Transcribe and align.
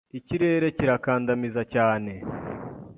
Ikirere 0.19 0.67
kirakandamiza 0.77 1.61
cyane. 1.73 2.13